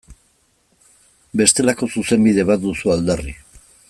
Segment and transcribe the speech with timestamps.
[1.41, 3.37] Bestelako Zuzenbide bat duzu aldarri.